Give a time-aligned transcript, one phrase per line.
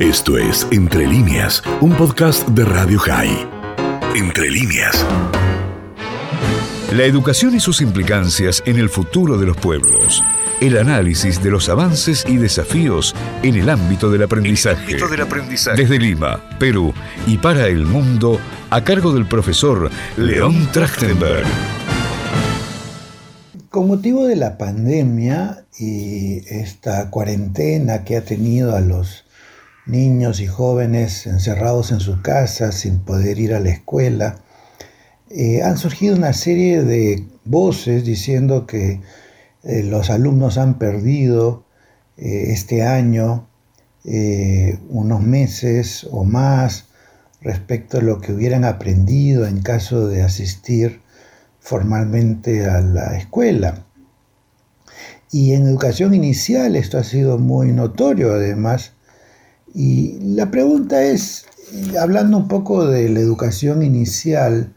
[0.00, 3.46] Esto es Entre líneas, un podcast de Radio High.
[4.16, 5.04] Entre líneas.
[6.96, 10.24] La educación y sus implicancias en el futuro de los pueblos.
[10.62, 14.96] El análisis de los avances y desafíos en el ámbito del aprendizaje.
[14.96, 15.82] del aprendizaje.
[15.82, 16.94] Desde Lima, Perú
[17.26, 18.40] y para el mundo,
[18.70, 21.44] a cargo del profesor León Trachtenberg.
[23.68, 29.24] Con motivo de la pandemia y esta cuarentena que ha tenido a los
[29.86, 34.42] niños y jóvenes encerrados en sus casas sin poder ir a la escuela,
[35.30, 39.00] eh, han surgido una serie de voces diciendo que
[39.62, 41.64] eh, los alumnos han perdido
[42.16, 43.46] eh, este año
[44.88, 46.86] unos meses o más
[47.42, 51.02] respecto a lo que hubieran aprendido en caso de asistir
[51.60, 53.84] formalmente a la escuela.
[55.30, 58.94] Y en educación inicial esto ha sido muy notorio además,
[59.74, 61.46] y la pregunta es,
[62.00, 64.72] hablando un poco de la educación inicial,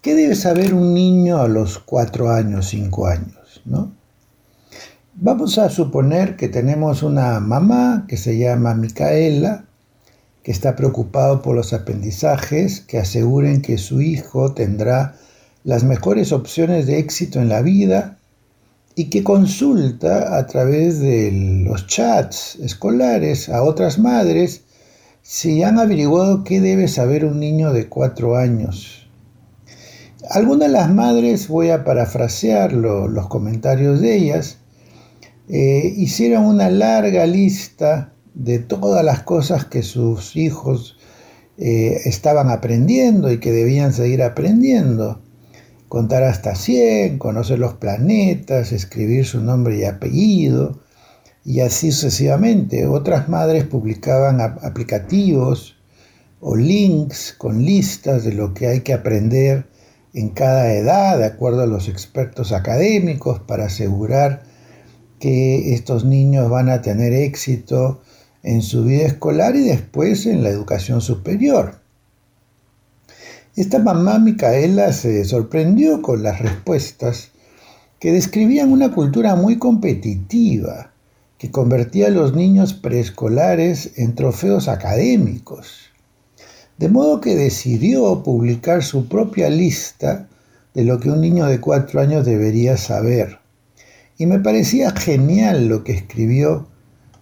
[0.00, 3.62] ¿qué debe saber un niño a los cuatro años, cinco años?
[3.64, 3.92] ¿no?
[5.14, 9.64] Vamos a suponer que tenemos una mamá que se llama Micaela,
[10.42, 15.16] que está preocupado por los aprendizajes que aseguren que su hijo tendrá
[15.64, 18.18] las mejores opciones de éxito en la vida
[18.98, 21.30] y que consulta a través de
[21.66, 24.62] los chats escolares a otras madres
[25.20, 29.06] si han averiguado qué debe saber un niño de cuatro años.
[30.30, 34.58] Algunas de las madres, voy a parafrasear los comentarios de ellas,
[35.48, 40.96] eh, hicieron una larga lista de todas las cosas que sus hijos
[41.58, 45.20] eh, estaban aprendiendo y que debían seguir aprendiendo
[45.88, 50.80] contar hasta 100, conocer los planetas, escribir su nombre y apellido,
[51.44, 52.86] y así sucesivamente.
[52.86, 55.76] Otras madres publicaban aplicativos
[56.40, 59.66] o links con listas de lo que hay que aprender
[60.12, 64.42] en cada edad, de acuerdo a los expertos académicos, para asegurar
[65.20, 68.00] que estos niños van a tener éxito
[68.42, 71.85] en su vida escolar y después en la educación superior.
[73.56, 77.30] Esta mamá Micaela se sorprendió con las respuestas
[77.98, 80.92] que describían una cultura muy competitiva
[81.38, 85.86] que convertía a los niños preescolares en trofeos académicos.
[86.76, 90.28] De modo que decidió publicar su propia lista
[90.74, 93.38] de lo que un niño de cuatro años debería saber.
[94.18, 96.68] Y me parecía genial lo que escribió,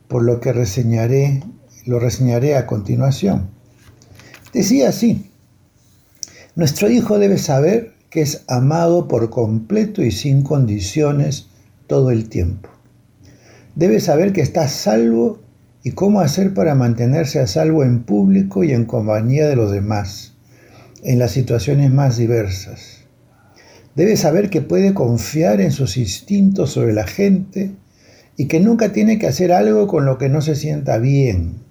[0.09, 1.45] por lo que reseñaré,
[1.87, 3.51] lo reseñaré a continuación.
[4.53, 5.31] Decía así,
[6.57, 11.49] nuestro hijo debe saber que es amado por completo y sin condiciones
[11.89, 12.69] todo el tiempo.
[13.75, 15.41] Debe saber que está salvo
[15.83, 20.35] y cómo hacer para mantenerse a salvo en público y en compañía de los demás,
[21.03, 23.01] en las situaciones más diversas.
[23.97, 27.73] Debe saber que puede confiar en sus instintos sobre la gente
[28.37, 31.65] y que nunca tiene que hacer algo con lo que no se sienta bien,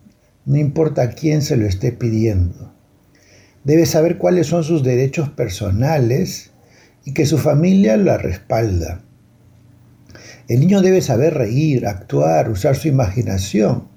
[0.46, 2.74] no importa quién se lo esté pidiendo.
[3.63, 6.51] Debe saber cuáles son sus derechos personales
[7.06, 9.01] y que su familia la respalda.
[10.47, 13.88] El niño debe saber reír, actuar, usar su imaginación.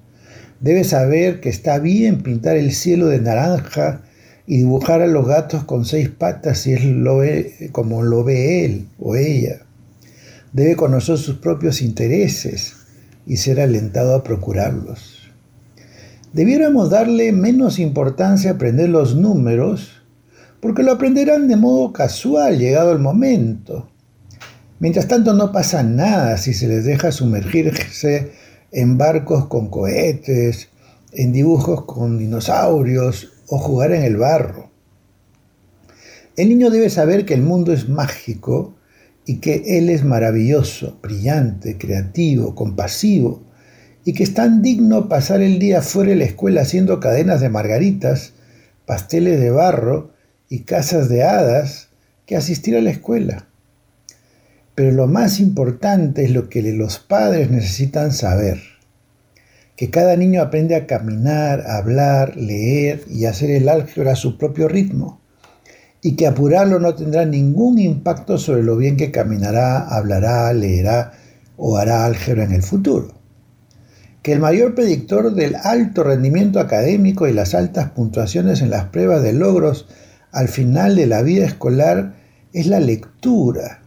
[0.61, 4.01] Debe saber que está bien pintar el cielo de naranja
[4.45, 8.63] y dibujar a los gatos con seis patas si él lo ve como lo ve
[8.63, 9.59] él o ella.
[10.53, 12.75] Debe conocer sus propios intereses
[13.25, 15.16] y ser alentado a procurarlos.
[16.33, 20.01] Debiéramos darle menos importancia a aprender los números,
[20.59, 23.89] porque lo aprenderán de modo casual llegado el momento.
[24.79, 28.33] Mientras tanto no pasa nada si se les deja sumergirse
[28.73, 30.67] en barcos con cohetes,
[31.13, 34.69] en dibujos con dinosaurios o jugar en el barro.
[36.35, 38.75] El niño debe saber que el mundo es mágico
[39.25, 43.46] y que él es maravilloso, brillante, creativo, compasivo
[44.07, 47.49] y que es tan digno pasar el día fuera de la escuela haciendo cadenas de
[47.49, 48.31] margaritas,
[48.85, 50.11] pasteles de barro
[50.47, 51.89] y casas de hadas
[52.25, 53.49] que asistir a la escuela.
[54.75, 58.61] Pero lo más importante es lo que los padres necesitan saber,
[59.75, 64.69] que cada niño aprende a caminar, hablar, leer y hacer el álgebra a su propio
[64.69, 65.19] ritmo,
[66.01, 71.11] y que apurarlo no tendrá ningún impacto sobre lo bien que caminará, hablará, leerá
[71.57, 73.16] o hará álgebra en el futuro
[74.27, 79.23] que el mayor predictor del alto rendimiento académico y las altas puntuaciones en las pruebas
[79.23, 79.87] de logros
[80.33, 82.13] al final de la vida escolar
[82.51, 83.83] es la lectura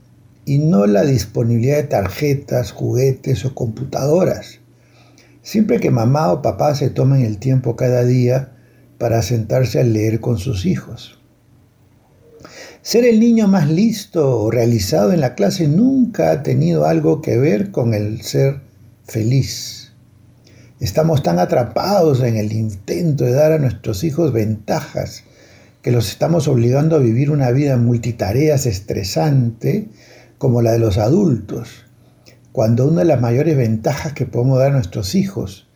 [0.46, 4.60] y no la disponibilidad de tarjetas, juguetes o computadoras.
[5.42, 8.56] Siempre que mamá o papá se tomen el tiempo cada día
[8.96, 11.20] para sentarse a leer con sus hijos.
[12.80, 17.36] Ser el niño más listo o realizado en la clase nunca ha tenido algo que
[17.36, 18.62] ver con el ser
[19.04, 19.79] feliz.
[20.80, 25.24] Estamos tan atrapados en el intento de dar a nuestros hijos ventajas
[25.82, 29.88] que los estamos obligando a vivir una vida multitareas estresante
[30.38, 31.84] como la de los adultos,
[32.52, 35.68] cuando una de las mayores ventajas que podemos dar a nuestros hijos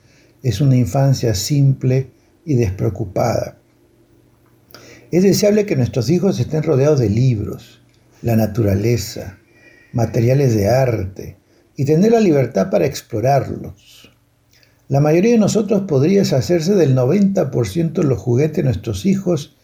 [0.42, 2.10] es una infancia simple
[2.46, 3.58] y despreocupada.
[5.10, 7.82] Es deseable que nuestros hijos estén rodeados de libros,
[8.22, 9.36] la naturaleza,
[9.92, 11.36] materiales de arte
[11.76, 14.13] y tener la libertad para explorarlos.
[14.88, 19.56] La mayoría de nosotros podría deshacerse del 90% de los juguetes de nuestros hijos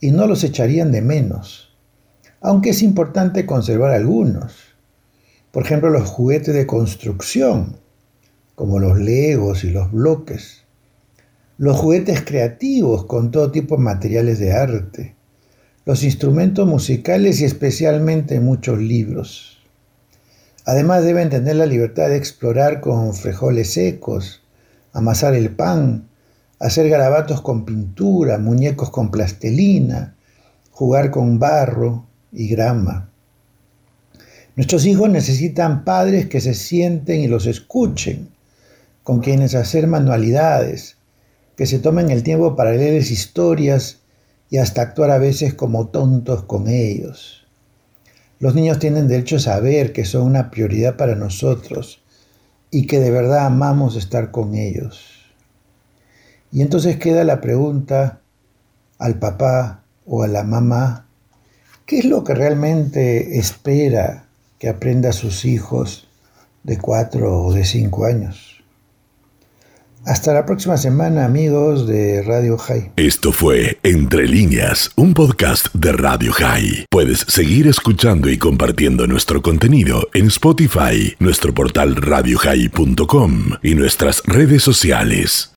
[0.00, 1.76] y no los echarían de menos,
[2.40, 4.54] aunque es importante conservar algunos.
[5.50, 7.76] Por ejemplo, los juguetes de construcción,
[8.54, 10.64] como los legos y los bloques.
[11.58, 15.16] Los juguetes creativos con todo tipo de materiales de arte.
[15.84, 19.58] Los instrumentos musicales y especialmente muchos libros.
[20.64, 24.41] Además deben tener la libertad de explorar con frijoles secos,
[24.92, 26.08] amasar el pan,
[26.58, 30.14] hacer garabatos con pintura, muñecos con plastelina,
[30.70, 33.10] jugar con barro y grama.
[34.54, 38.28] Nuestros hijos necesitan padres que se sienten y los escuchen,
[39.02, 40.98] con quienes hacer manualidades,
[41.56, 44.00] que se tomen el tiempo para leerles historias
[44.50, 47.46] y hasta actuar a veces como tontos con ellos.
[48.38, 52.01] Los niños tienen derecho a saber que son una prioridad para nosotros
[52.72, 55.30] y que de verdad amamos estar con ellos.
[56.50, 58.20] Y entonces queda la pregunta
[58.98, 61.06] al papá o a la mamá,
[61.86, 64.24] ¿qué es lo que realmente espera
[64.58, 66.08] que aprenda a sus hijos
[66.62, 68.61] de cuatro o de cinco años?
[70.04, 72.92] Hasta la próxima semana, amigos de Radio High.
[72.96, 76.86] Esto fue Entre líneas, un podcast de Radio High.
[76.90, 84.62] Puedes seguir escuchando y compartiendo nuestro contenido en Spotify, nuestro portal radiohigh.com y nuestras redes
[84.62, 85.50] sociales.